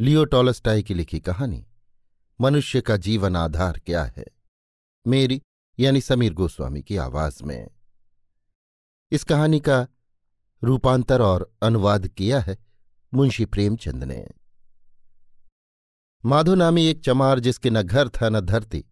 [0.00, 1.66] लियो Tolstoy की लिखी कहानी,
[2.40, 4.24] मनुष्य का जीवन आधार क्या है?
[5.06, 5.42] मेरी,
[5.80, 7.70] यानी समीर गोस्वामी की आवाज़ में।
[9.10, 9.88] इस कहानी का
[10.64, 12.58] रूपांतर और अनुवाद किया है
[13.14, 14.28] मुंशी प्रेमचंद ने।
[16.24, 18.84] माधो नामी एक चमार जिसके न घर था न धरती,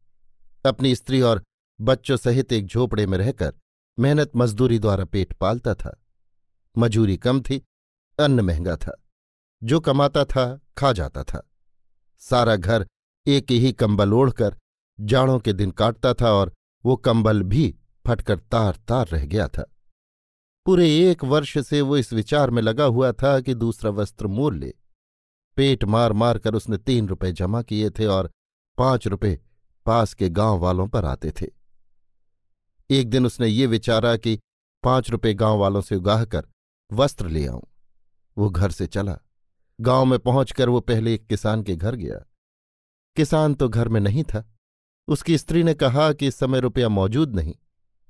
[0.66, 1.44] अपनी स्त्री और
[1.80, 3.54] बच्चों सहित एक झोपड़े में रहकर
[3.98, 6.02] मेहनत मजदूरी द्वारा पेट पालता था।
[6.78, 7.64] मजूरी कम थी,
[8.20, 9.02] अन्न महँगा था।
[9.62, 11.50] जो कमाता था, खा जाता था।
[12.18, 12.86] सारा घर
[13.26, 14.56] एक ही कंबल ओढ़कर
[15.00, 16.54] जाड़ों के दिन काटता था और
[16.84, 19.72] वो कंबल भी फटकर तार तार रह गया था।
[20.66, 24.56] पूरे एक वर्ष से वो इस विचार में लगा हुआ था कि दूसरा वस्त्र मोल
[24.56, 24.74] ले।
[25.56, 28.30] पेट मार मार कर उसने तीन रुपए जमा किए थे और
[28.78, 29.40] पाँच रुपए
[29.86, 31.46] पास के गाँव वालों पर आते थे।
[32.90, 34.38] एक दिन उसने ये विचारा कि
[34.82, 36.46] पाँच रुपए गाँव वालों से उगाह कर
[36.92, 37.62] वस्त्र ले आऊँ।
[38.38, 39.18] वो घर से चला।
[39.80, 42.26] गाँव में पहुंचकर वो पहले एक किसान के घर गया।
[43.16, 44.54] किसान तो घर में नहीं था।
[45.08, 47.54] उसकी स्त्री ने कहा कि इस समय रुपया मौजूद नहीं,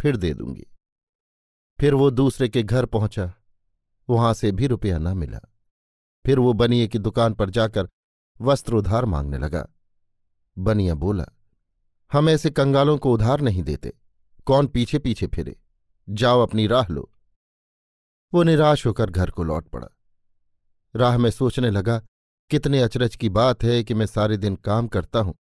[0.00, 0.66] फिर दे दूँगी।
[1.80, 3.34] फिर वो दूसरे के घर पहुँचा।
[4.10, 5.40] वहाँ से भी रुपया न मिला।
[6.26, 7.88] फिर वो बनिए की दुकान पर जाकर
[8.40, 9.68] वस्त्र उधार मांगने लगा।
[10.58, 11.26] बनिया बोला,
[12.12, 13.92] हम ऐसे कंगालों को उधार नहीं देते।
[14.46, 15.60] कौन पीछे पीछे फिरे?
[16.08, 17.12] जाओ अपनी राह लो।
[18.34, 19.88] वो निराश होकर घर को लौट पड़ा।
[20.96, 22.02] राह में सोचने लगा,
[22.50, 25.34] कितने अचरज की बात है कि मैं सारे दिन काम करता हूँ,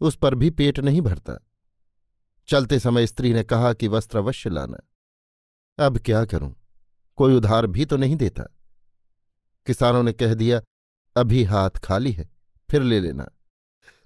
[0.00, 1.46] उस पर भी पेट नहीं भरता।
[2.48, 4.78] चलते समय स्त्री ने कहा कि वस्त्र अवश्य लाना।
[5.86, 6.54] अब क्या करूँ?
[7.16, 8.42] कोई उधार भी तो नहीं देता।
[9.66, 10.60] किसानों ने कह दिया,
[11.16, 12.30] अभी हाथ खाली है,
[12.70, 13.30] फिर ले लेना।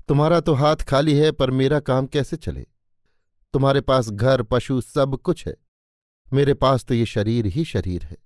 [0.09, 2.67] तुम्हारा तो हाथ खाली है, पर मेरा काम कैसे चले?
[3.53, 5.57] तुम्हारे पास घर, पशु सब कुछ है।
[6.33, 8.26] मेरे पास तो ये शरीर ही शरीर है।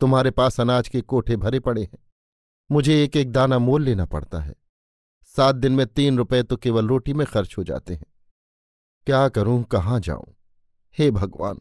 [0.00, 1.98] तुम्हारे पास अनाज के कोठे भरे पड़े हैं।
[2.70, 4.54] मुझे एक एक दाना मोल लेना पड़ता है।
[5.24, 8.04] सात दिन में तीन रुपए तो केवल रोटी में खर्च हो जाते हैं।
[9.06, 10.34] क्या करूँ, कहाँ जाऊँ?
[10.98, 11.60] हे भगवान!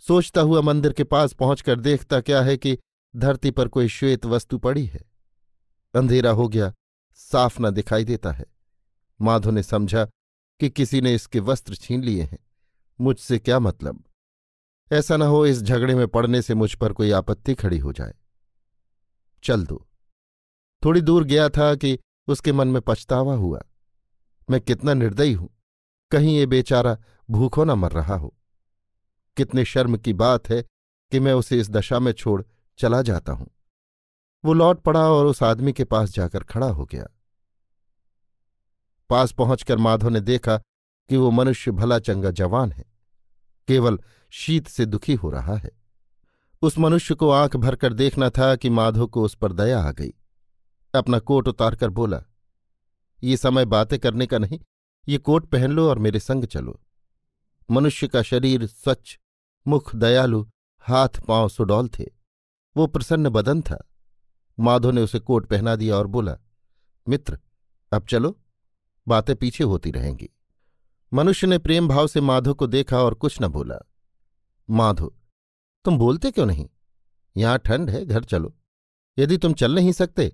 [0.00, 2.78] सोचता हुआ मंदिर के पास पहुंचकर देखता क्या है कि
[3.16, 5.00] धरती पर कोई श्वेत वस्तु पड़ी है।
[5.94, 6.72] अंधेरा हो गया,
[7.14, 8.44] साफ़ न दिखाई देता है।
[9.20, 10.04] माधो ने समझा
[10.60, 12.38] कि किसी ने इसके वस्त्र छीन लिए हैं।
[13.00, 14.04] मुझसे क्या मतलब?
[14.92, 18.14] ऐसा न हो इस झगड़े में पड़ने से मुझ पर कोई आपत्ति खड़ी हो जाए।
[19.44, 19.88] चल दो।
[20.84, 21.98] थोड़ी दूर गया था कि
[22.28, 23.62] उसके मन में पछतावा हुआ।
[24.50, 25.48] मैं कितना निर्दयी हूँ।
[26.10, 26.98] कहीं ये बेचारा
[27.30, 28.36] भूखों न मर रहा हो।
[29.36, 30.62] कितने शर्म की बात है
[31.12, 32.42] कि मैं उसे इस दशा में छोड़
[32.78, 33.50] चला जाता हूँ।
[34.44, 37.06] वो लौट पड़ा और उस आदमी के पास जाकर खड़ा हो गया।
[39.10, 40.56] पास पहुंचकर माधव ने देखा
[41.08, 42.91] कि वो मनुष्य भला चंगा जवान है।
[43.68, 43.98] केवल
[44.30, 45.70] शीत से दुखी हो रहा है।
[46.62, 50.12] उस मनुष्य को आँख भरकर देखना था कि माधो को उस पर दया आ गई।
[50.94, 52.22] अपना कोट उतारकर बोला,
[53.22, 54.60] ये समय बातें करने का नहीं,
[55.08, 56.80] ये कोट पहन लो और मेरे संग चलो।
[57.70, 59.18] मनुष्य का शरीर स्वच्छ,
[59.66, 60.46] मुख दयालु,
[60.80, 62.04] हाथ पाँव सुडौल थे।
[62.76, 63.88] वो प्रसन्न बदन था।
[64.60, 66.36] माधो ने उसे कोट पहना दिया और बोला,
[67.08, 67.38] मित्र,
[67.92, 68.38] अब चलो,
[69.08, 70.30] बातें पीछे होती रहेंगी।
[71.12, 73.78] मनुष्य ने प्रेम भाव से माधो को देखा और कुछ न बोला।
[74.68, 75.14] माधो,
[75.84, 76.68] तुम बोलते क्यों नहीं?
[77.36, 78.54] यहाँ ठंड है, घर चलो।
[79.18, 80.32] यदि तुम चल नहीं सकते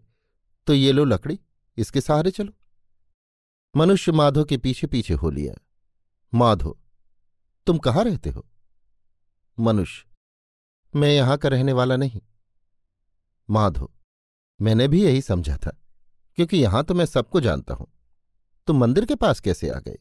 [0.67, 1.39] तो ये लो लकड़ी,
[1.79, 2.53] इसके सहारे चलो।
[3.75, 5.55] मनुष्य माधो के पीछे पीछे हो लिया।
[6.33, 6.79] माधो,
[7.67, 8.47] तुम कहाँ रहते हो?
[9.59, 10.05] मनुष्य,
[10.95, 12.21] मैं यहाँ का रहने वाला नहीं।
[13.49, 13.91] माधो,
[14.61, 15.71] मैंने भी यही समझा था,
[16.39, 17.87] क्योंकि यहाँ तो मैं सबको जानता हूँ।
[18.69, 19.99] तुम मंदिर के पास कैसे आ गए?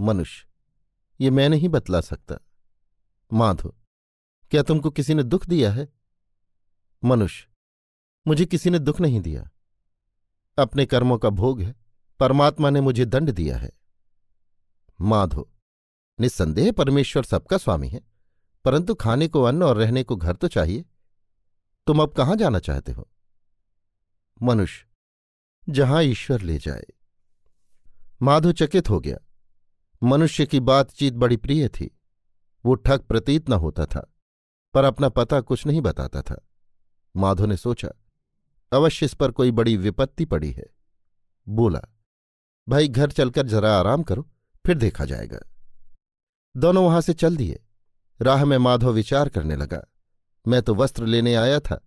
[0.00, 0.48] मनुष्य।
[1.20, 2.36] ये मैं नहीं बतला सकता।
[3.32, 3.76] माधो,
[4.50, 5.88] क्या तुमको किसी ने दुख दिया है?
[7.04, 7.48] मनुष्य,
[8.26, 9.50] मुझे किसी ने दुख नहीं दिया।
[10.58, 11.74] अपने कर्मों का भोग है,
[12.20, 13.70] परमात्मा ने मुझे दंड दिया है।
[15.00, 15.50] माधो,
[16.20, 18.00] निस्संदेह परमेश्वर सबका स्वामी है,
[18.64, 20.84] परंतु खाने को अन्न और रहने को घर तो चाहिए।
[21.86, 23.08] तुम अब कहाँ जाना चाहते हो?
[24.42, 24.86] मनुष्य,
[25.68, 26.84] जहाँ ईश्वर ले जाए।
[28.22, 29.18] माधो चकित हो गया।
[30.04, 31.90] मनुष्य की बातचीत बड़ी प्रिय थी।
[32.64, 34.12] वो ठग प्रतीत न होता था,
[34.74, 36.40] पर अपना पता कुछ नहीं बताता था।
[37.14, 37.88] माधो ने सोचा,
[38.72, 40.66] अवश्य इस पर कोई बड़ी विपत्ति पड़ी है।
[41.46, 41.80] बोला,
[42.68, 44.28] भाई घर चलकर जरा आराम करो,
[44.64, 45.40] फिर देखा जाएगा।
[46.54, 47.60] दोनों वहाँ से चल दिए।
[48.20, 49.82] राह में माधव विचार करने लगा,
[50.46, 51.80] मैं तो वस्त्र लेने आया था,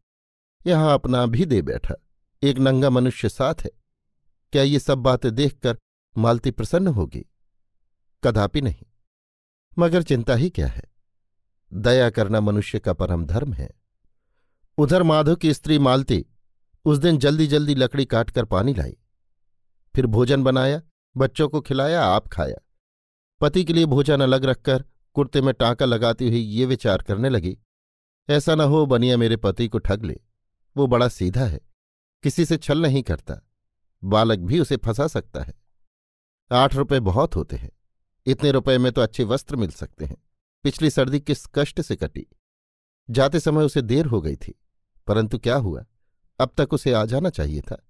[0.66, 1.96] यहाँ अपना भी दे बैठा,
[2.44, 3.72] एक नंगा मनुष्य साथ है।
[4.54, 5.78] क्या ये सब बातें देखकर
[6.16, 7.26] मालती प्रसन्न होगी?
[8.24, 8.86] कदापि नहीं।
[9.80, 10.84] मगर चिंता ही क्या है?
[11.74, 13.70] दया करना मनुष्य का परम धर्म है।
[14.78, 16.26] उधर माधव की स्त्री मालती
[16.86, 18.98] उस दिन जल्दी जल्दी लकड़ी काटकर पानी लाई।
[19.96, 20.82] फिर भोजन बनाया,
[21.18, 22.58] बच्चों को खिलाया, आप खाया।
[23.42, 27.58] पति के लिए भोजन अलग रखकर कुर्ते में टांका लगाती हुई ये विचार करने लगी।
[28.30, 30.20] ऐसा न हो बनिया मेरे पति को ठग ले।
[30.78, 31.60] वो बड़ा सीधा है,
[32.24, 33.40] किसी से छल नहीं करता।
[34.04, 35.54] बालक भी उसे फंसा सकता है।
[36.52, 37.72] आठ रुपए बहुत होते हैं।
[38.28, 40.18] इतने रुपए में तो अच्छे वस्त्र मिल सकते हैं।
[40.64, 42.26] पिछली सर्दी किस कष्ट से कटी।
[43.10, 44.54] जाते समय उसे देर हो गई थी,
[45.08, 45.86] परंतु क्या हुआ?
[46.40, 47.82] अब तक उसे आ जाना चाहिए था।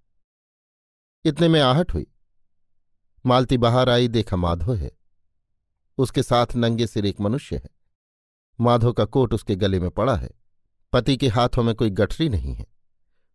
[1.25, 2.05] इतने में आहट हुई।
[3.25, 4.91] मालती बाहर आई, देखा माधो है।
[5.97, 7.69] उसके साथ नंगे सिर एक मनुष्य है।
[8.59, 10.29] माधो का कोट उसके गले में पड़ा है।
[10.93, 12.65] पति के हाथों में कोई गठरी नहीं है।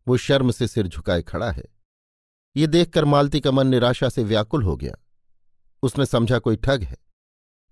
[0.07, 1.65] वो शर्म से सिर झुकाए खड़ा है।
[2.57, 4.95] ये देखकर मालती का मन निराशा से व्याकुल हो गया।
[5.83, 6.97] उसने समझा कोई ठग है।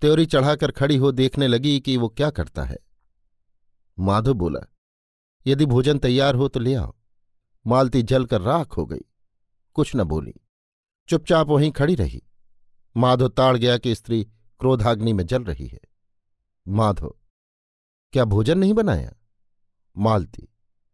[0.02, 2.78] त्योरी चढ़ाकर खड़ी हो देखने लगी कि वो क्या करता है।
[3.98, 4.60] माधो बोला,
[5.46, 6.94] यदि भोजन तैयार हो तो ले आओ।
[7.66, 9.04] मालती जलकर राख हो गई।
[9.74, 10.34] कुछ न बोली।
[11.08, 12.22] चुपचाप वहीं खड़ी रही।
[12.96, 14.24] माधो ताड़ गया कि स्त्री
[14.60, 15.80] क्रोधाग्नि में जल रही है।
[16.68, 17.16] माधो
[18.12, 19.12] क्या भोजन नहीं बनाया?
[19.96, 20.42] मालती,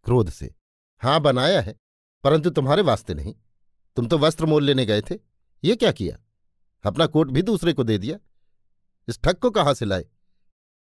[0.04, 0.54] क्रोध से,
[1.02, 1.74] हाँ, बनाया है,
[2.24, 3.34] परंतु तुम्हारे वास्ते नहीं।
[3.96, 5.18] तुम तो वस्त्र मोल लेने गए थे।
[5.64, 6.18] ये क्या किया?
[6.86, 8.18] अपना कोट भी दूसरे को दे दिया।
[9.08, 10.04] इस ठग को कहाँ से लाए?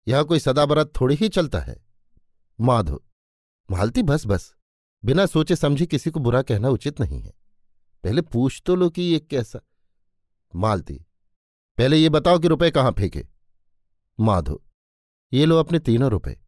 [0.08, 1.76] यहाँ कोई सदाबरत थोड़ी ही चलता है।
[2.60, 3.04] माधो,
[3.70, 4.54] मालती बस बस।
[5.04, 7.32] बिना सोचे समझे किसी को बुरा कहना उचित नहीं है।
[8.04, 9.60] पहले पूछ तो लो कि ये कैसा?
[10.54, 10.94] मालती,
[11.78, 13.26] पहले ये बताओ कि रुपए कहाँ फेंके?
[14.20, 14.62] माधो,
[15.32, 16.38] ये लो अपने तीनों रुपए।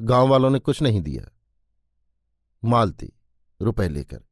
[0.00, 1.30] गाँव वालों ने कुछ नहीं दिया।
[2.64, 3.12] मालती,
[3.60, 4.24] रुपए लेकर,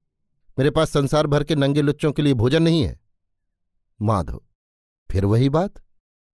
[0.59, 3.01] मेरे पास संसार भर के नंगे लुच्चों के लिए भोजन नहीं है।
[4.03, 4.45] माधो
[5.13, 5.79] फिर वही बात,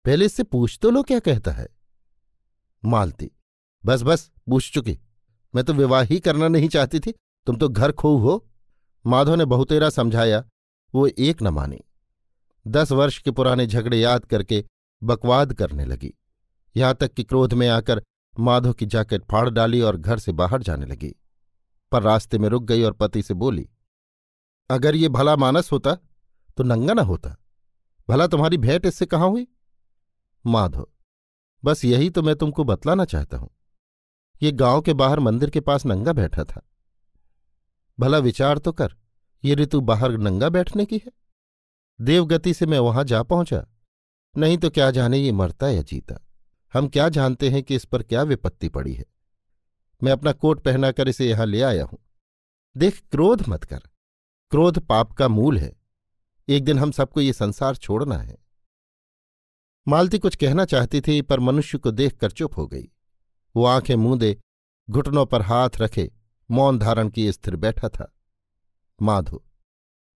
[0.06, 1.68] पहले इससे पूछ तो लो क्या कहता है।
[2.84, 3.32] मालती,
[3.84, 4.98] बस बस, पूछ चुकी।
[5.54, 7.14] मैं तो विवाह ही करना नहीं चाहती थी,
[7.48, 8.44] तुम तो घर खो हो।
[9.06, 10.44] माधव ने बहुतेरा समझाया,
[10.94, 11.80] वो एक न मानी।
[12.66, 14.64] दस वर्ष के पुराने झगड़े याद करके
[15.02, 16.14] बकवाद करने लगी।
[16.76, 18.02] यहाँ तक कि क्रोध में आकर
[18.36, 21.14] माधव की जैकेट फाड़ डाली और घर से बाहर जाने लगी।
[21.92, 23.68] पर रास्ते में रुक गई और पति से बोली,
[24.70, 25.96] अगर ये भला मानस होता
[26.58, 27.36] तो नंगा न होता।
[28.10, 29.48] भला तुम्हारी भेंट इससे कहाँ हुई?
[30.46, 30.88] माधव,
[31.64, 33.50] बस यही तो मैं तुमको बतलाना चाहता हूँ।
[34.42, 36.62] ये गाँव के बाहर मंदिर के पास नंगा बैठा था।
[38.00, 38.96] भला विचार तो कर,
[39.44, 41.12] ये ऋतु बाहर नंगा बैठने की है?
[42.00, 43.66] देवगति से मैं वहाँ जा पहुँचा,
[44.36, 46.24] नहीं तो क्या जाने ये मरता या जीता?
[46.74, 49.06] हम क्या जानते हैं कि इस पर क्या विपत्ति पड़ी है?
[50.02, 52.00] मैं अपना कोट पहनाकर इसे यहाँ ले आया हूँ।
[52.76, 53.80] देख, क्रोध मत कर।
[54.52, 55.77] क्रोध पाप का मूल है।
[56.50, 58.38] एक दिन हम सबको ये संसार छोड़ना है।
[59.88, 62.92] मालती कुछ कहना चाहती थी, पर मनुष्य को देखकर चुप हो गई।
[63.56, 64.38] वो आँखें मूंदे,
[64.90, 66.12] घुटनों पर हाथ रखे,
[66.52, 68.16] मौन धारण किए स्थिर बैठा था।
[69.02, 69.46] माधो,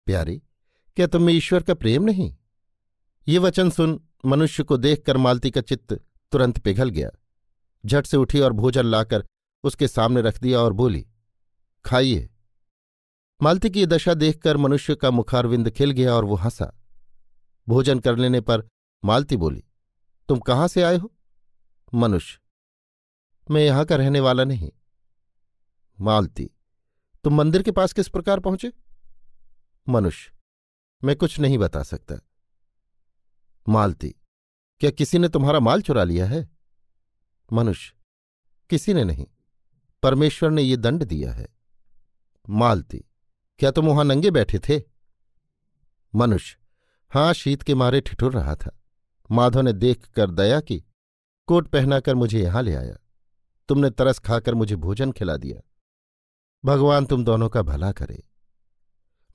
[0.07, 0.43] प्यारी,
[0.97, 2.37] क्या तुम्हें ईश्वर का प्रेम नहीं?
[3.29, 5.93] ये वचन सुन मनुष्य को देखकर मालती का चित्त
[6.33, 7.11] तुरंत पिघल गया।
[7.87, 9.27] झट से उठी और भोजन लाकर
[9.65, 11.07] उसके सामने रख दिया और बोली,
[11.85, 12.31] खाइए।
[13.43, 16.79] मालती की दशा देखकर मनुष्य का मुखारविंद खिल गया और वो हंसा।
[17.69, 18.69] भोजन कर लेने पर
[19.05, 19.65] मालती बोली,
[20.29, 21.13] तुम कहाँ से आए हो?
[21.95, 22.41] मनुष्य।
[23.51, 24.71] मैं यहाँ का रहने वाला नहीं।
[26.01, 26.51] मालती,
[27.25, 28.73] तुम मंदिर के पास किस प्रकार पहुँचे?
[29.89, 30.33] मनुष्य,
[31.05, 32.15] मैं कुछ नहीं बता सकता।
[33.69, 34.15] मालती,
[34.81, 36.49] क्या किसी ने तुम्हारा माल चुरा लिया है?
[37.53, 37.95] मनुष्य,
[38.71, 39.27] किसी ने नहीं।
[40.03, 41.49] परमेश्वर ने ये दंड दिया है।
[42.49, 43.05] मालती
[43.61, 44.83] क्या तुम वहाँ नंगे बैठे थे?
[46.15, 46.59] मनुष्य,
[47.11, 48.81] हाँ, शीत के मारे ठिठुर रहा था।
[49.31, 50.85] माधव ने देख कर दया की,
[51.47, 52.97] कोट पहनाकर मुझे यहाँ ले आया।
[53.69, 55.61] तुमने तरस खाकर मुझे भोजन खिला दिया।
[56.65, 58.23] भगवान तुम दोनों का भला करे।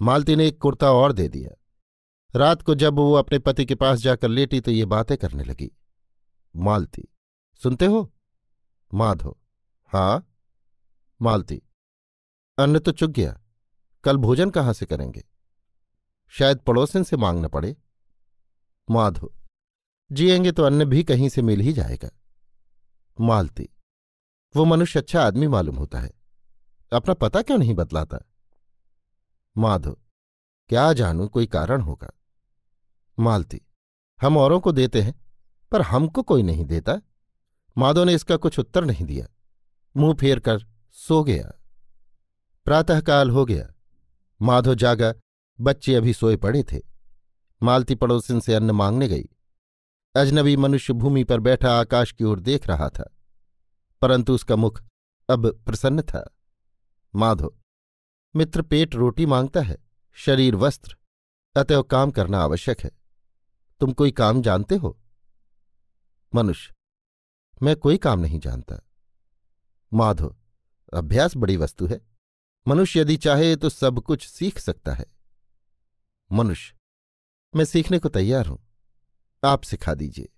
[0.02, 1.52] मालती ने एक कुर्ता और दे दिया।
[2.40, 5.72] रात को जब वो अपने पति के पास जाकर लेटी तो ये बातें करने लगी।
[6.56, 7.06] मालती,
[7.64, 8.14] सुनते हो?
[8.94, 9.38] माधो
[9.86, 10.36] हाँ?
[11.22, 11.62] मालती,
[12.58, 13.42] अन्न तो चुग गया।
[14.06, 15.24] कल भोजन कहाँ से करेंगे?
[16.30, 17.78] शायद पड़ोसन से मांगना पड़े।
[18.92, 19.36] माधो,
[20.12, 22.10] जिएँगे तो अन्न भी कहीं से मिल ही जाएगा।
[23.22, 23.70] मालती,
[24.56, 26.12] वो मनुष्य अच्छा आदमी मालूम होता है।
[26.94, 28.18] अपना पता क्यों नहीं बतलाता?
[29.58, 30.00] माधो,
[30.70, 32.10] क्या जानू, कोई कारण होगा?
[33.20, 33.62] मालती,
[34.22, 35.26] हम औरों को देते हैं,
[35.72, 37.02] पर हमको कोई नहीं देता।
[37.78, 39.28] माधो ने इसका कुछ उत्तर नहीं दिया।
[39.98, 40.60] मुँह फेर कर
[40.92, 41.62] सो गया।
[42.66, 43.75] प्रातःकाल हो गया।
[44.42, 45.14] माधो जागा,
[45.62, 46.82] बच्चे अभी सोए पड़े थे।
[47.64, 49.24] मालती पड़ोसिन से अन्न मांगने गई।
[50.16, 53.16] अजनबी मनुष्य भूमि पर बैठा आकाश की ओर देख रहा था।
[54.02, 54.84] परंतु उसका मुख
[55.30, 56.36] अब प्रसन्न था।
[57.16, 57.60] माधो,
[58.36, 59.78] मित्र पेट रोटी माँगता है,
[60.14, 60.96] शरीर वस्त्र,
[61.56, 62.92] अतएव काम करना आवश्यक है।
[63.80, 65.00] तुम कोई काम जानते हो?
[66.36, 66.74] मनुष्य,
[67.62, 68.80] मैं कोई काम नहीं जानता।
[69.94, 70.38] माधो,
[70.94, 72.15] अभ्यास बड़ी वस्तु है।
[72.68, 75.06] मनुष्य यदि चाहे तो सब कुछ सीख सकता है।
[76.32, 76.76] मनुष्य,
[77.54, 78.60] मैं सीखने को तैयार हूँ।
[79.44, 80.30] आप सिखा दीजिए।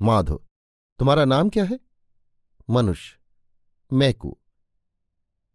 [0.00, 0.36] माधो,
[1.00, 1.78] तुम्हारा नाम क्या है?
[2.70, 3.18] मनुष्य,
[3.92, 4.36] मैकू।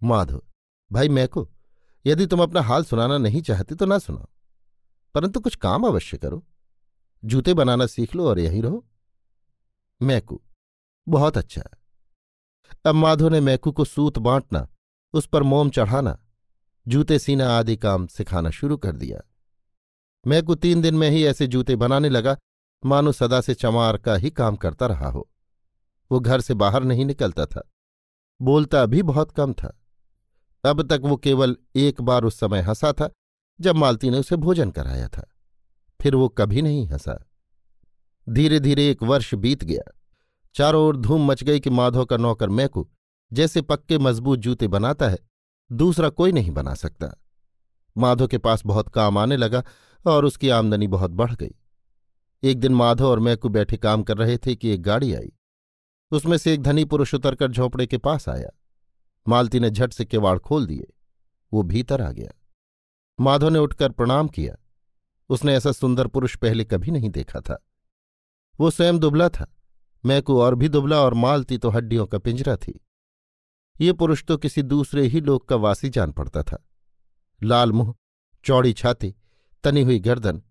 [0.02, 0.46] माधो,
[0.92, 1.48] भाई मैको,
[2.06, 4.28] यदि तुम अपना हाल सुनाना नहीं चाहते तो ना सुनाओ,
[5.16, 6.46] परंतु कुछ काम अवश्य करो।
[7.24, 8.86] जूते बनाना सीख लो और यहीं रहो।
[10.02, 10.42] मैकू,
[11.08, 11.62] बहुत अच्छा।
[12.86, 14.68] अब माधो ने मैकू को सूत बांटना
[15.14, 16.20] उस पर मोम चढ़ाना,
[16.88, 19.22] जूते सीना आदि काम सिखाना शुरू कर दिया।
[20.28, 22.38] मैं को तीन दिन में ही ऐसे जूते बनाने लगा,
[22.86, 25.30] मानो सदा से चमार का ही काम करता रहा हो।
[26.12, 27.70] वो घर से बाहर नहीं निकलता था।
[28.42, 29.82] बोलता भी बहुत कम था।
[30.66, 33.12] अब तक वो केवल एक बार उस समय हंसा था,
[33.62, 35.36] जब मालती ने उसे भोजन कराया था।
[36.02, 37.30] फिर वो कभी नहीं हंसा।
[38.30, 40.00] धीरे धीरे एक वर्ष बीत गया।
[40.56, 42.90] चारों ओर धूम मच गई कि माधव का नौकर मैकू
[43.34, 45.18] जैसे पक्के मज़बूत जूते बनाता है,
[45.72, 47.22] दूसरा कोई नहीं बना सकता।
[47.98, 49.64] माधव के पास बहुत काम आने लगा
[50.08, 51.56] और उसकी आमदनी बहुत बढ़ गई।
[52.44, 55.34] एक दिन माधव और मैकू बैठे काम कर रहे थे कि एक गाड़ी आई।
[56.12, 58.50] उसमें से एक धनी पुरुष उतरकर झोपड़े के पास आया।
[59.28, 60.94] मालती ने झट से किवाड़ खोल दिए।
[61.54, 62.32] वो भीतर आ गया।
[63.20, 64.56] माधव ने उठकर प्रणाम किया।
[65.30, 67.66] उसने ऐसा सुंदर पुरुष पहले कभी नहीं देखा था।
[68.60, 69.56] वो स्वयं दुबला था।
[70.06, 72.86] मैकू और भी दुबला और मालती तो हड्डियों का पिंजरा थी।
[73.80, 76.64] ये पुरुष तो किसी दूसरे ही लोक का वासी जान पड़ता था।
[77.42, 77.94] लाल मुँह,
[78.46, 79.16] चौड़ी छाती,
[79.64, 80.42] तनी हुई गर्दन,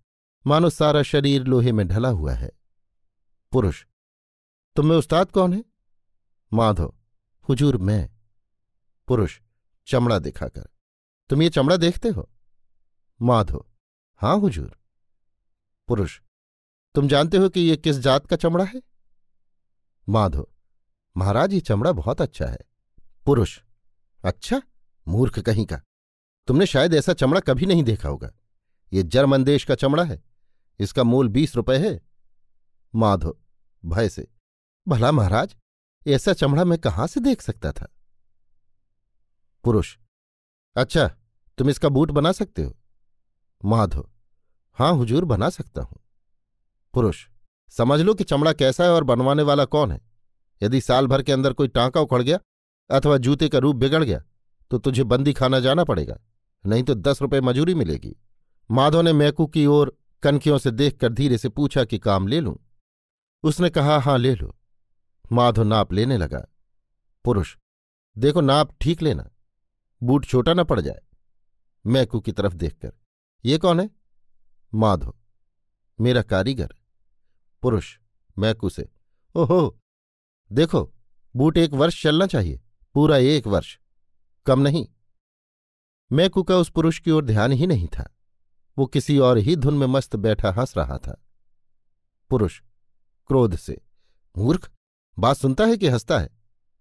[0.46, 2.50] मानो सारा शरीर लोहे में ढला हुआ है।
[3.52, 3.84] पुरुष
[4.76, 5.64] तुम में उस्ताद कौन है?
[6.52, 6.94] माधव
[7.48, 8.08] हुजूर मैं।
[9.08, 9.40] पुरुष,
[9.86, 10.68] चमड़ा दिखाकर,
[11.30, 12.28] तुम ये चमड़ा देखते हो?
[13.20, 13.66] माधो
[14.20, 14.76] हाँ हुजूर।
[15.88, 16.20] पुरुष,
[16.94, 18.82] तुम जानते हो कि ये किस जात का चमड़ा है?
[20.08, 20.48] माधो,
[21.16, 22.67] महाराज, ये चमड़ा बहुत अच्छा है।
[23.28, 23.60] पुरुष।
[24.24, 24.62] अच्छा
[25.08, 25.80] मूर्ख कहीं का।
[26.48, 28.30] तुमने शायद ऐसा चमड़ा कभी नहीं देखा होगा।
[28.92, 30.22] ये जर्मन देश का चमड़ा है।
[30.78, 32.00] इसका मूल बीस रुपए है।
[32.94, 33.38] माधो,
[33.84, 34.26] भय से,
[34.88, 35.56] भला महाराज,
[36.06, 37.92] ऐसा चमड़ा मैं कहाँ से देख सकता था?
[39.64, 39.96] पुरुष
[40.76, 41.08] अच्छा
[41.58, 42.76] तुम इसका बूट बना सकते हो।
[43.64, 44.10] माधो
[44.72, 46.00] हाँ हुजूर, बना सकता हूँ।
[46.94, 47.26] पुरुष,
[47.70, 50.00] समझ लो कि चमड़ा कैसा है और बनवाने वाला कौन है।
[50.62, 52.40] यदि साल भर के अंदर कोई टांका उखड़ गया
[52.90, 54.22] अथवा जूते का रूप बिगड़ गया
[54.70, 56.18] तो तुझे बंदी खाना जाना पड़ेगा,
[56.64, 58.14] नहीं तो दस रुपये मजूरी मिलेगी।
[58.70, 62.56] माधव ने मैकू की ओर कनखियों से देखकर धीरे से पूछा कि काम ले लूँ?
[63.44, 64.54] उसने कहा हाँ ले लो।
[65.32, 66.46] माधव नाप लेने लगा।
[67.24, 67.56] पुरुष,
[68.16, 69.28] देखो, नाप ठीक लेना,
[70.02, 71.00] बूट छोटा न पड़ जाए।
[71.84, 72.92] मैकू की तरफ़ देखकर,
[73.44, 73.90] ये कौन है?
[74.72, 75.14] माधव,
[75.98, 76.74] मेरा कारीगर।
[77.62, 77.98] पुरुष,
[78.36, 78.88] मैकू से,
[79.34, 79.78] ओहो,
[80.50, 80.82] देखो,
[81.34, 82.60] बूट एक वर्ष चलना चाहिए।
[82.98, 83.78] पूरा एक वर्ष।
[84.46, 84.88] कम नहीं।
[86.12, 88.16] मैकू का उस पुरुष की ओर ध्यान ही नहीं था।
[88.78, 91.22] वो किसी और ही धुन में मस्त बैठा हंस रहा था।
[92.30, 92.62] पुरुष,
[93.26, 93.80] क्रोध से,
[94.36, 94.70] मूर्ख,
[95.18, 96.30] बात सुनता है कि हंसता है?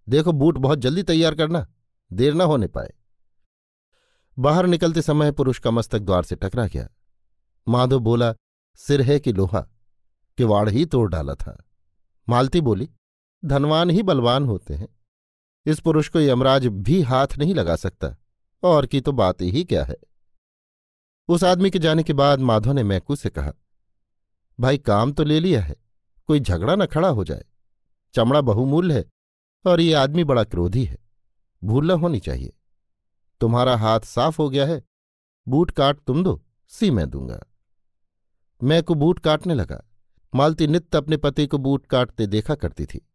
[0.09, 1.67] देखो बूट बहुत जल्दी तैयार करना।
[2.13, 2.93] देर न होने पाए।
[4.39, 6.89] बाहर निकलते समय पुरुष का मस्तक द्वार से टकरा गया।
[7.67, 8.35] माधव बोला,
[8.75, 9.61] सिर है कि लोहा?
[10.37, 11.63] किवाड़ ही तोड़ डाला था।
[12.29, 12.89] मालती बोली,
[13.45, 14.96] धनवान ही बलवान होते हैं।
[15.67, 18.17] इस पुरुष को यमराज भी हाथ नहीं लगा सकता।
[18.63, 19.97] और की तो बात ही क्या है?
[21.27, 23.53] उस आदमी के जाने के बाद माधव ने मैकू से कहा,
[24.59, 25.75] भाई, काम तो ले लिया है।
[26.27, 27.45] कोई झगड़ा न खड़ा हो जाए।
[28.13, 29.05] चमड़ा बहुमूल्य है
[29.65, 30.97] और ये आदमी बड़ा क्रोधी है।
[31.63, 32.53] भूल होनी चाहिए।
[33.41, 34.83] तुम्हारा हाथ साफ़ हो गया है।
[35.47, 37.43] बूट काट तुम दो, सी मैं दूँगा।
[38.63, 39.83] मैं को बूट काटने लगा।
[40.35, 43.07] मालती नित्य अपने पति को बूट काटते देखा करती थी।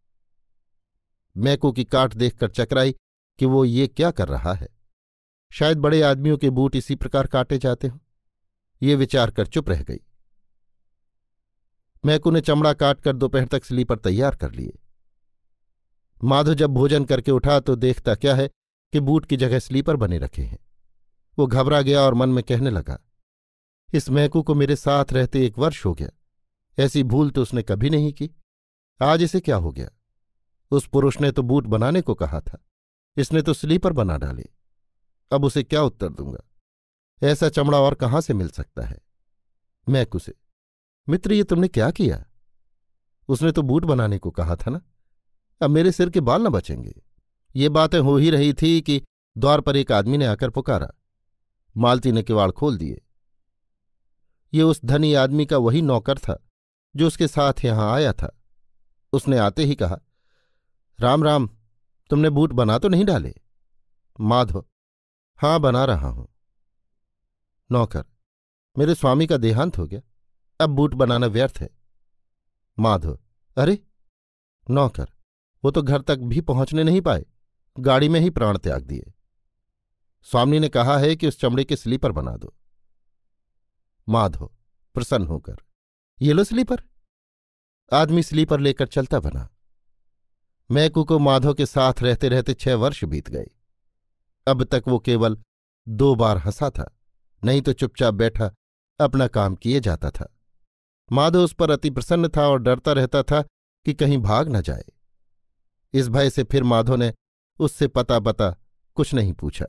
[1.36, 2.94] मैको की काट देखकर चकराई
[3.38, 4.68] कि वो ये क्या कर रहा है।
[5.52, 7.98] शायद बड़े आदमियों के बूट इसी प्रकार काटे जाते हों।
[8.82, 10.00] ये विचार कर चुप रह गई।
[12.04, 14.78] मैकू ने चमड़ा काटकर दोपहर तक स्लीपर तैयार कर लिए।
[16.20, 18.48] माधो जब भोजन करके उठा तो देखता क्या है
[18.92, 20.58] कि बूट की जगह स्लीपर बने रखे हैं।
[21.38, 22.98] वो घबरा गया और मन में कहने लगा,
[23.88, 26.08] इस मैकू को मेरे साथ रहते एक वर्ष हो गया।
[26.78, 28.30] ऐसी भूल तो उसने कभी नहीं की।
[29.00, 29.88] आज इसे क्या हो गया?
[30.72, 32.58] उस पुरुष ने तो बूट बनाने को कहा था।
[33.16, 34.46] इसने तो स्लीपर बना डाले।
[35.32, 36.40] अब उसे क्या उत्तर दूँगा?
[37.22, 38.98] ऐसा चमड़ा और कहाँ से मिल सकता है?
[39.88, 40.34] मैं कुसे?
[41.08, 42.24] मित्र, ये तुमने क्या किया?
[43.28, 44.80] उसने तो बूट बनाने को कहा था ना?
[45.62, 47.02] अब मेरे सिर के बाल न बचेंगे।
[47.56, 49.02] ये बातें हो ही रही थी कि
[49.38, 50.88] द्वार पर एक आदमी ने आकर पुकारा।
[51.76, 53.02] मालती ने किवाड़ खोल दिए।
[54.54, 56.48] ये उस धनी आदमी का वही नौकर था,
[56.96, 58.40] जो उसके साथ यहाँ आया था।
[59.12, 60.00] उसने आते ही कहा
[61.02, 61.50] राम राम,
[62.10, 63.34] तुमने बूट बना तो नहीं डाले?
[64.20, 64.64] माधव,
[65.36, 66.28] हाँ, बना रहा हूँ।
[67.72, 68.04] नौकर,
[68.78, 70.00] मेरे स्वामी का देहांत हो गया।
[70.60, 71.70] अब बूट बनाना व्यर्थ है।
[72.78, 73.18] माधव,
[73.56, 73.86] अरे!
[74.70, 75.06] नौकर,
[75.64, 77.26] वो तो घर तक भी पहुँचने नहीं पाए।
[77.78, 79.12] गाड़ी में ही प्राण त्याग दिए।
[80.22, 82.54] स्वामी ने कहा है कि उस चमड़े के स्लीपर बना दो।
[84.08, 84.52] माधो
[84.94, 85.56] प्रसन्न होकर,
[86.22, 86.82] ये लो स्लीपर।
[87.92, 89.48] आदमी स्लीपर लेकर चलता बना।
[90.72, 93.46] मैकू को माधव के साथ रहते रहते छह वर्ष बीत गए।
[94.46, 95.36] अब तक वो केवल
[95.88, 96.98] दो बार हंसा था,
[97.44, 98.50] नहीं तो चुपचाप बैठा
[99.00, 100.38] अपना काम किए जाता था।
[101.12, 103.42] माधव उस पर अति प्रसन्न था और डरता रहता था
[103.86, 104.84] कि कहीं भाग न जाए।
[105.94, 107.14] इस भय से फिर माधव ने
[107.60, 108.50] उससे पता पता
[108.94, 109.66] कुछ नहीं पूछा।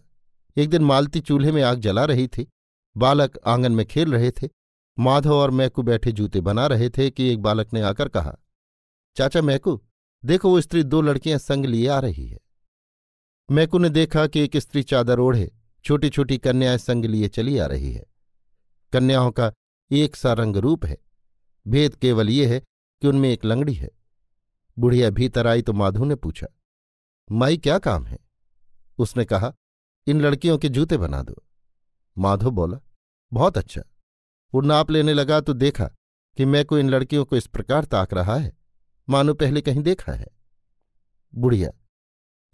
[0.57, 2.47] एक दिन मालती चूल्हे में आग जला रही थी।
[2.97, 4.49] बालक आँगन में खेल रहे थे।
[4.99, 8.35] माधव और मैकू बैठे जूते बना रहे थे कि एक बालक ने आकर कहा,
[9.17, 9.81] चाचा, मैकू
[10.25, 12.39] देखो, वो स्त्री दो लड़कियाँ संग लिए आ रही है।
[13.51, 15.51] मैकू ने देखा कि एक स्त्री चादर ओढ़े
[15.85, 18.05] छोटी छोटी कन्याएँ संग लिए चली आ रही है।
[18.93, 19.51] कन्याओं का
[19.91, 20.97] एक सा रंग रूप है।
[21.67, 22.59] भेद केवल ये है
[23.01, 23.89] कि उनमें एक लंगड़ी है।
[24.79, 26.47] बुढ़िया भीतर आई तो माधु ने पूछा,
[27.31, 28.17] माई, क्या काम है?
[28.97, 29.53] उसने कहा,
[30.07, 31.43] इन लड़कियों के जूते बना दो।
[32.17, 32.79] माधो बोला,
[33.31, 33.81] बहुत अच्छा।
[34.53, 35.85] वो नाप लेने लगा तो देखा
[36.37, 38.62] कि मैं को इन लड़कियों को इस प्रकार ताक रहा है।
[39.07, 40.27] मानो पहले कहीं देखा है।
[41.33, 41.69] बुढ़िया,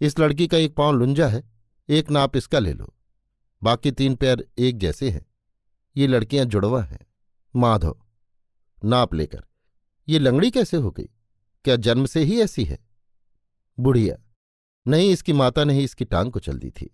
[0.00, 1.42] इस लड़की का एक पाँव लुंजा है,
[1.88, 2.94] एक नाप इसका ले लो।
[3.62, 5.24] बाकी तीन पैर एक जैसे हैं।
[5.96, 7.06] ये लड़कियाँ जुड़वा हैं।
[7.54, 7.96] माधव,
[8.82, 9.44] नाप लेकर,
[10.08, 11.08] ये लंगड़ी कैसे हो गई?
[11.64, 12.78] क्या जन्म से ही ऐसी है?
[13.78, 14.16] बुढ़िया,
[14.86, 16.90] नहीं, इसकी माता ने ही इसकी टांग को चल दी थी।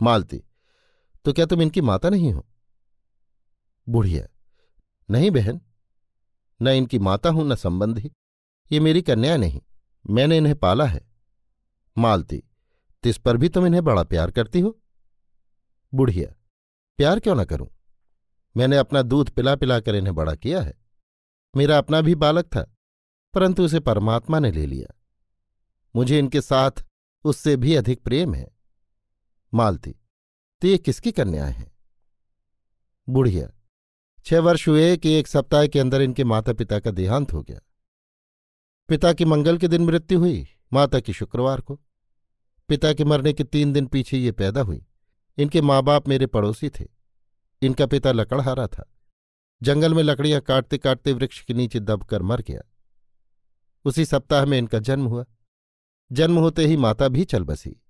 [0.00, 0.42] मालती
[1.24, 2.46] तो क्या तुम इनकी माता नहीं हो?
[3.86, 4.26] बुढ़िया,
[5.08, 5.60] नहीं बहन,
[6.60, 8.10] न इनकी माता हूँ, न संबंधी।
[8.72, 9.60] ये मेरी कन्या नहीं,
[10.10, 11.00] मैंने इन्हें पाला है।
[11.98, 12.42] मालती,
[13.04, 14.78] तिस पर भी तुम इन्हें बड़ा प्यार करती हो?
[15.94, 16.34] बुढ़िया,
[16.98, 17.68] प्यार क्यों ना करूँ?
[18.56, 20.74] मैंने अपना दूध पिला पिला कर इन्हें बड़ा किया है।
[21.56, 22.62] मेरा अपना भी बालक था,
[23.34, 24.94] परंतु उसे परमात्मा ने ले लिया।
[25.96, 26.84] मुझे इनके साथ
[27.24, 28.48] उससे भी अधिक प्रेम है।
[29.54, 29.92] मालती
[30.62, 31.70] तो ये किसकी कन्याएँ हैं?
[33.08, 33.48] बुढ़िया,
[34.24, 37.60] छह वर्ष हुए कि एक सप्ताह के अंदर इनके माता पिता का देहांत हो गया।
[38.88, 41.80] पिता की मंगल के दिन मृत्यु हुई, माता की शुक्रवार को।
[42.68, 44.86] पिता के मरने के तीन दिन पीछे ये पैदा हुई।
[45.38, 46.84] इनके माँ बाप मेरे पड़ोसी थे।
[47.62, 48.92] इनका पिता लकड़हारा था।
[49.62, 52.60] जंगल में लकड़ियाँ काटते काटते वृक्ष के नीचे दबकर मर गया।
[53.84, 55.24] उसी सप्ताह में इनका जन्म हुआ।
[56.12, 57.82] जन्म होते ही माता भी चल बसी।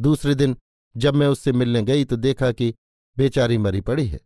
[0.00, 0.56] दूसरे दिन
[0.96, 2.74] जब मैं उससे मिलने गई तो देखा कि
[3.16, 4.20] बेचारी मरी पड़ी है।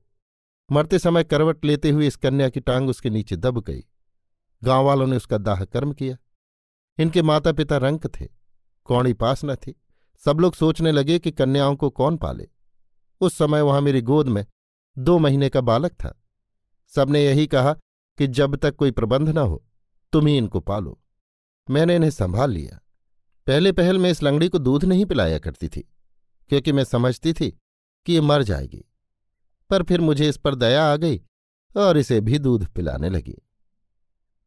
[0.73, 3.85] मरते समय करवट लेते हुए इस कन्या की टांग उसके नीचे दब गई।
[4.63, 6.17] गाँव वालों ने उसका दाह कर्म किया।
[6.99, 8.29] इनके माता पिता रंक थे
[8.85, 9.75] कौड़ी पास न थी।
[10.25, 12.49] सब लोग सोचने लगे कि कन्याओं को कौन पाले।
[13.21, 14.45] उस समय वहाँ मेरी गोद में
[14.97, 16.15] दो महीने का बालक था।
[16.93, 17.73] सबने यही कहा
[18.19, 19.65] कि जब तक कोई प्रबंध न हो,
[20.13, 20.99] तुम ही इनको पालो।
[21.71, 22.79] मैंने इन्हें संभाल लिया।
[23.47, 25.81] पहले पहल मैं इस लंगड़ी को दूध नहीं पिलाया करती थी,
[26.51, 27.51] क्योंकि मैं समझती थी
[28.07, 28.85] कि ये मर जाएगी।
[29.71, 31.21] पर फिर मुझे इस पर दया आ गई
[31.77, 33.37] और इसे भी दूध पिलाने लगी।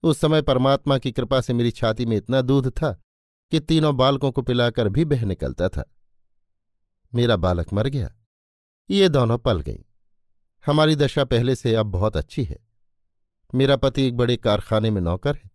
[0.03, 3.01] उस समय परमात्मा की कृपा से मेरी छाती में इतना दूध था
[3.51, 5.95] कि तीनों बालकों को पिलाकर भी बह निकलता था।
[7.15, 8.15] मेरा बालक मर गया।
[8.89, 9.83] ये दोनों पल गईं।
[10.65, 12.57] हमारी दशा पहले से अब बहुत अच्छी है।
[13.55, 15.51] मेरा पति एक बड़े कारखाने में नौकर है।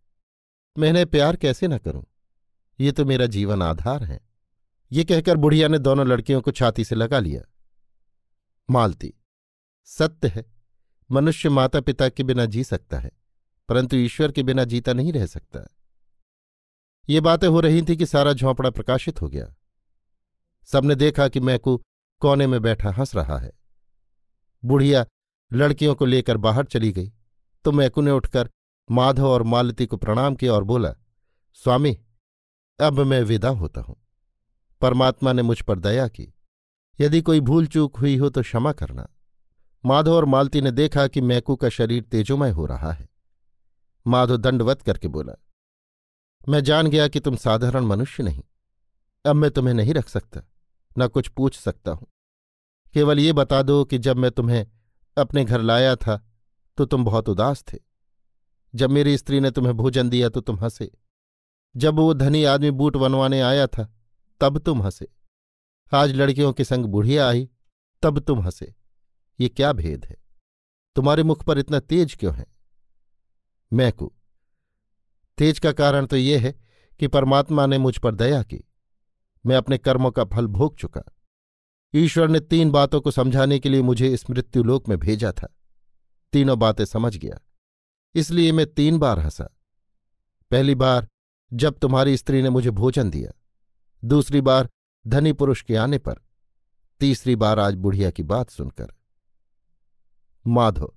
[0.79, 2.05] मैंने प्यार कैसे न करूँ?
[2.81, 4.21] ये तो मेरा जीवन आधार है।
[4.93, 7.43] ये कहकर बुढ़िया ने दोनों लड़कियों को छाती से लगा लिया।
[8.71, 9.15] मालती,
[9.85, 10.45] सत्य है।
[11.11, 13.11] मनुष्य माता पिता के बिना जी सकता है।
[13.69, 15.67] परंतु ईश्वर के बिना जीता नहीं रह सकता।
[17.09, 19.55] ये बातें हो रही थी कि सारा झोंपड़ा प्रकाशित हो गया।
[20.69, 21.77] सबने देखा कि मैकू
[22.23, 23.53] कोने में बैठा हंस रहा है।
[24.63, 25.05] बुढ़िया
[25.53, 27.13] लड़कियों को लेकर बाहर चली गई
[27.65, 28.51] तो मैकू ने उठकर
[28.89, 30.95] माधव और मालती को प्रणाम किया और बोला,
[31.55, 31.99] स्वामी,
[32.81, 33.97] अब मैं विदा होता हूँ।
[34.81, 36.33] परमात्मा ने मुझ पर दया की।
[37.01, 39.09] यदि कोई भूल चूक हुई हो तो क्षमा करना।
[39.85, 43.09] माधव और मालती ने देखा कि मैकू का शरीर तेजोमय हो रहा है।
[44.07, 45.33] माधव दंडवत करके बोला,
[46.45, 48.43] मैं जान गया कि तुम साधारण मनुष्य नहीं।
[49.25, 50.43] अब मैं तुम्हें नहीं रख सकता,
[50.97, 52.07] न कुछ पूछ सकता हूँ।
[52.95, 54.67] केवल ये बता दो कि जब मैं तुम्हें
[55.17, 56.23] अपने घर लाया था
[56.79, 57.79] तो तुम बहुत उदास थे।
[58.75, 60.91] जब मेरी स्त्री ने तुम्हें भोजन दिया तो तुम हंसे।
[61.75, 63.85] जब वो धनी आदमी बूट बनवाने आया था,
[64.41, 65.09] तब तुम हंसे।
[65.93, 67.49] आज लड़कियों के संग बुढ़िया आई,
[68.03, 68.75] तब तुम हंसे।
[69.39, 70.17] ये क्या भेद है?
[70.97, 72.47] तुम्हारे मुख पर इतना तेज क्यों है?
[73.73, 74.13] मैकू
[75.39, 76.53] तेज का कारण तो यह है
[76.99, 78.65] कि परमात्मा ने मुझ पर दया की।
[79.47, 81.03] मैं अपने कर्मों का फल भोग चुका।
[81.95, 85.57] ईश्वर ने तीन बातों को समझाने के लिए मुझे इस मृत्युलोक में भेजा था।
[86.33, 87.39] तीनों बातें समझ गया।
[88.15, 89.49] इसलिए मैं तीन बार हंसा।
[90.51, 91.09] पहली बार
[91.53, 93.31] जब तुम्हारी स्त्री ने मुझे भोजन दिया।
[94.05, 94.69] दूसरी बार
[95.07, 96.15] धनी पुरुष के आने पर।
[97.01, 98.95] तीसरी बार आज बुढ़िया की बात सुनकर।
[100.47, 100.97] माधो,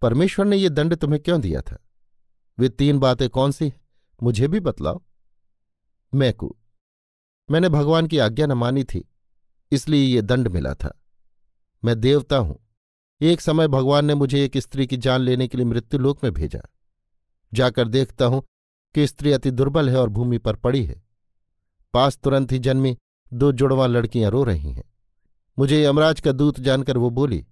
[0.00, 1.89] परमेश्वर ने यह दंड तुम्हें क्यों दिया था?
[2.60, 3.80] वे तीन बातें कौन सी हैं?
[4.20, 5.02] मुझे भी बतलाओ।
[6.12, 6.56] मैकू,
[7.48, 9.04] मैंने भगवान की आज्ञा न मानी थी,
[9.72, 10.92] इसलिए ये दंड मिला था।
[11.82, 12.58] मैं देवता हूँ।
[13.20, 16.60] एक समय भगवान ने मुझे एक स्त्री की जान लेने के लिए मृत्युलोक में भेजा।
[17.52, 18.42] जाकर देखता हूँ
[18.94, 21.02] कि स्त्री अति दुर्बल है और भूमि पर पड़ी है।
[21.94, 22.96] पास तुरंत ही जन्मी
[23.32, 24.84] दो जुड़वा लड़कियाँ रो रही हैं।
[25.58, 27.44] मुझे यमराज का दूत जानकर वो बोली,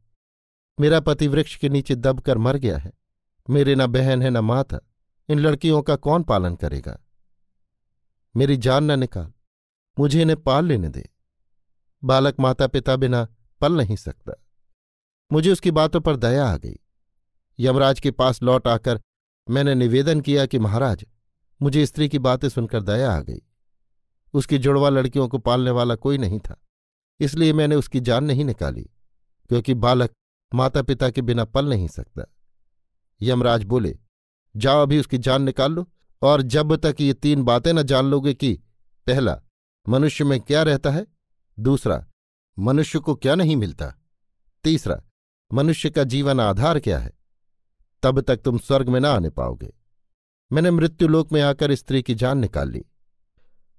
[0.79, 2.93] मेरा पति वृक्ष के नीचे दबकर मर गया है।
[3.49, 4.81] मेरे न बहन है, न माँ था।
[5.29, 6.99] इन लड़कियों का कौन पालन करेगा?
[8.35, 9.33] मेरी जान न निकाल,
[9.97, 11.09] मुझे इन्हें पाल लेने दे।
[12.03, 13.27] बालक माता पिता बिना
[13.61, 14.33] पल नहीं सकता।
[15.31, 16.77] मुझे उसकी बातों पर दया आ गई।
[17.59, 19.01] यमराज के पास लौट आकर
[19.47, 21.05] मैंने निवेदन किया कि महाराज,
[21.61, 23.41] मुझे स्त्री की बातें सुनकर दया आ गई।
[24.35, 26.61] उसकी जुड़वा लड़कियों को पालने वाला कोई नहीं था,
[27.21, 28.83] इसलिए मैंने उसकी जान नहीं निकाली,
[29.51, 30.11] क्योंकि बालक
[30.53, 32.27] माता पिता के बिना पल नहीं सकता।
[33.21, 33.97] यमराज बोले
[34.59, 35.91] जाओ अभी उसकी जान निकाल लो
[36.23, 38.55] और जब तक ये तीन बातें न जान लोगे कि,
[39.07, 39.41] पहला,
[39.89, 41.07] मनुष्य में क्या रहता है?
[41.61, 42.07] दूसरा,
[42.59, 43.95] मनुष्य को क्या नहीं मिलता?
[44.65, 45.03] तीसरा,
[45.53, 47.13] मनुष्य का जीवन आधार क्या है?
[48.03, 49.75] तब तक तुम स्वर्ग में ना आने पाओगे।
[50.53, 52.85] मैंने मृत्युलोक में आकर स्त्री की जान निकाल ली।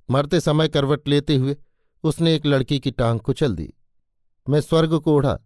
[0.09, 1.57] मरते समय करवट लेते हुए
[2.03, 3.73] उसने एक लड़की की टांग कुचल दी।
[4.49, 5.39] मैं स्वर्ग को उड़ा,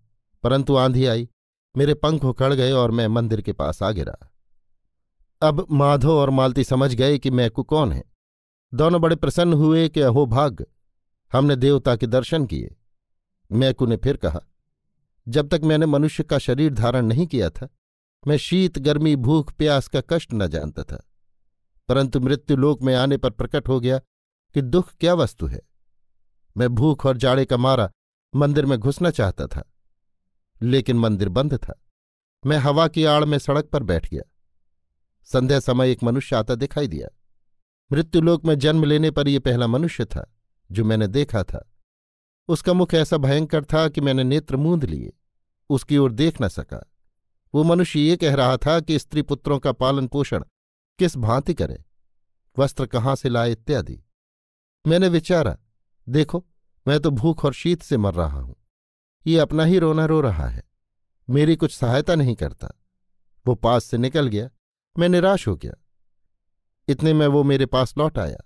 [0.43, 1.29] परंतु आंधी आई,
[1.77, 4.32] मेरे पंख उखड़ गए और मैं मंदिर के पास आ गिरा
[5.43, 8.03] अब माधो और मालती समझ गए कि मैकू कौन है।
[8.73, 10.65] दोनों बड़े प्रसन्न हुए कि अहो भाग्य
[11.33, 12.75] हमने देवता के दर्शन किए।
[13.51, 14.39] मैकू ने फिर कहा,
[15.27, 17.67] जब तक मैंने मनुष्य का शरीर धारण नहीं किया था,
[18.27, 21.03] मैं शीत, गर्मी, भूख, प्यास का कष्ट न जानता था।
[21.87, 23.99] परंतु मृत्यु लोक में आने पर प्रकट हो गया
[24.53, 25.61] कि दुख क्या वस्तु है।
[26.57, 27.91] मैं भूख और जाड़े का मारा
[28.35, 29.63] मंदिर में घुसना चाहता था,
[30.61, 31.79] लेकिन मंदिर बंद था।
[32.45, 34.21] मैं हवा की आड़ में सड़क पर बैठ गया।
[35.27, 37.07] संध्या समय एक मनुष्य आता दिखाई दिया।
[37.91, 40.25] मृत्युलोक में जन्म लेने पर यह पहला मनुष्य था,
[40.69, 41.69] जो मैंने देखा था।
[42.49, 45.13] उसका मुख ऐसा भयंकर था कि मैंने नेत्र मूंद लिए,
[45.69, 46.83] उसकी ओर देख न सका।
[47.53, 50.43] वो मनुष्य ये कह रहा था कि स्त्री पुत्रों का पालन पोषण
[50.99, 51.83] किस भांति करे,
[52.57, 54.01] वस्त्र कहाँ से लाए इत्यादि।
[54.85, 55.57] मैंने विचारा,
[56.07, 56.45] देखो,
[56.85, 58.55] मैं तो भूख और शीत से मर रहा हूँ।
[59.25, 60.63] ये अपना ही रोना रो रहा है,
[61.27, 62.73] मेरी कुछ सहायता नहीं करता।
[63.45, 64.49] वो पास से निकल गया
[64.99, 65.73] मैं निराश हो गया।
[66.87, 68.37] इतने में वो मेरे पास लौट आया।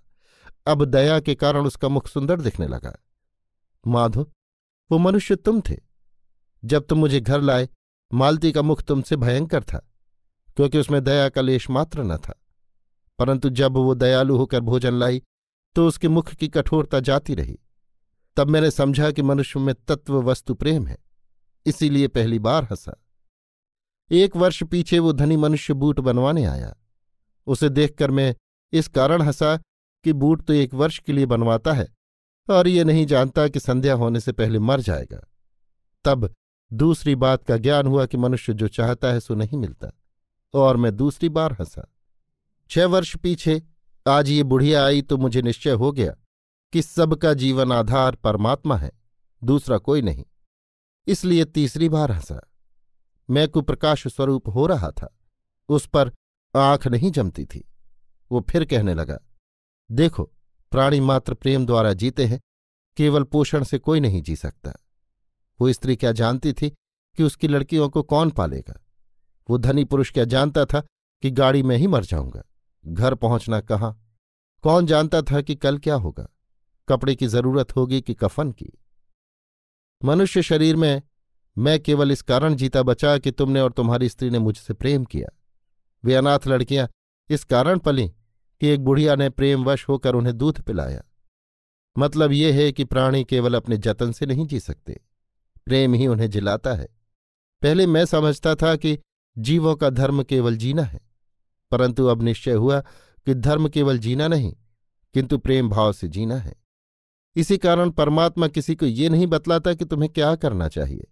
[0.66, 3.04] अब दया के कारण उसका मुख सुंदर दिखने लगा।
[3.86, 4.32] माधो,
[4.90, 5.76] वो मनुष्य तुम थे।
[6.64, 7.68] जब तुम मुझे घर लाए,
[8.14, 9.92] मालती का मुख तुमसे भयंकर था,
[10.56, 12.34] क्योंकि उसमें दया का लेश मात्र न था।
[13.18, 15.22] परंतु जब वो दयालु होकर भोजन लाई
[15.74, 17.58] तो उसके मुख की कठोरता जाती रही।
[18.36, 20.98] तब मैंने समझा कि मनुष्य में तत्व वस्तु प्रेम है।
[21.66, 23.04] इसीलिए पहली बार हंसा।
[24.10, 26.74] एक वर्ष पीछे वो धनी मनुष्य बूट बनवाने आया।
[27.46, 28.34] उसे देखकर मैं
[28.72, 29.56] इस कारण हंसा
[30.04, 31.86] कि बूट तो एक वर्ष के लिए बनवाता है
[32.48, 35.20] और ये नहीं जानता कि संध्या होने से पहले मर जाएगा।
[36.04, 36.32] तब
[36.70, 39.90] दूसरी बात का ज्ञान हुआ कि मनुष्य जो चाहता है सो नहीं मिलता
[40.54, 41.86] और मैं दूसरी बार हंसा।
[42.70, 43.62] छह वर्ष पीछे
[44.06, 46.14] आज ये बुढ़िया आई तो मुझे निश्चय हो गया
[46.72, 48.90] कि सबका जीवन आधार परमात्मा है,
[49.42, 50.24] दूसरा कोई नहीं।
[51.06, 52.40] इसलिए तीसरी बार हंसा।
[53.30, 55.18] मैं कुप्रकाश स्वरूप हो रहा था।
[55.68, 56.12] उस पर
[56.56, 57.72] आँख नहीं जमती थी।
[58.32, 59.18] वो फिर कहने लगा,
[59.90, 60.24] देखो,
[60.70, 62.40] प्राणी मात्र प्रेम द्वारा जीते हैं,
[62.96, 64.72] केवल पोषण से कोई नहीं जी सकता।
[65.60, 66.70] वो स्त्री क्या जानती थी
[67.16, 68.84] कि उसकी लड़कियों को कौन पालेगा?
[69.50, 70.80] वो धनी पुरुष क्या जानता था
[71.22, 72.42] कि गाड़ी में ही मर जाऊँगा?
[72.86, 74.04] घर पहुँचना कहाँ?
[74.62, 76.28] कौन जानता था कि कल क्या होगा?
[76.88, 78.72] कपड़े की ज़रूरत होगी कि कफन की?
[80.04, 81.02] मनुष्य शरीर में
[81.58, 85.28] मैं केवल इस कारण जीता बचा कि तुमने और तुम्हारी स्त्री ने मुझसे प्रेम किया।
[86.04, 86.88] वे अनाथ लड़कियाँ
[87.30, 88.08] इस कारण पली
[88.60, 91.02] कि एक बुढ़िया ने प्रेमवश होकर उन्हें दूध पिलाया।
[91.98, 95.00] मतलब ये है कि प्राणी केवल अपने जतन से नहीं जी सकते।
[95.66, 96.88] प्रेम ही उन्हें जिलाता है।
[97.62, 98.98] पहले मैं समझता था कि
[99.38, 101.00] जीवों का धर्म केवल जीना है।
[101.70, 102.80] परंतु अब निश्चय हुआ
[103.26, 104.56] कि धर्म केवल जीना नहीं,
[105.14, 106.54] किंतु प्रेम भाव से जीना है।
[107.36, 111.06] इसी कारण परमात्मा किसी को ये नहीं बतलाता कि तुम्हें क्या करना चाहिए।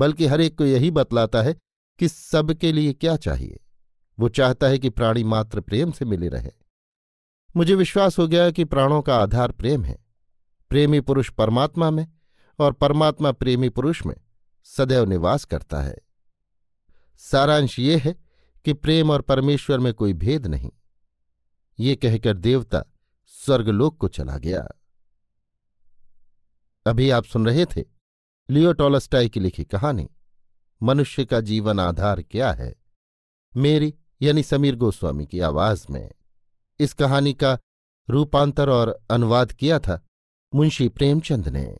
[0.00, 1.54] बल्कि हर एक को यही बतलाता है
[1.98, 3.60] कि सबके लिए क्या चाहिए।
[4.18, 6.50] वो चाहता है कि प्राणी मात्र प्रेम से मिले रहे।
[7.56, 10.04] मुझे विश्वास हो गया कि प्राणों का आधार प्रेम है।
[10.70, 12.08] प्रेमी पुरुष परमात्मा में
[12.58, 14.14] और परमात्मा प्रेमी पुरुष में
[14.64, 15.98] सदैव निवास करता है।
[17.18, 18.12] सारांश ये है
[18.64, 20.70] कि प्रेम और परमेश्वर में कोई भेद नहीं।
[21.80, 22.84] ये कहकर देवता
[23.26, 24.68] स्वर्गलोक को चला गया।
[26.86, 27.99] अभी आप सुन रहे थे
[28.50, 30.10] लियो टॉलस्टाई की लिखी कहानी,
[30.82, 32.74] मनुष्य का जीवन आधार क्या है?
[33.56, 36.10] मेरी, यानी समीर गोस्वामी की आवाज़ में।
[36.80, 37.58] इस कहानी का
[38.10, 40.06] रूपांतर और अनुवाद किया था
[40.54, 41.78] मुंशी प्रेमचंद ने।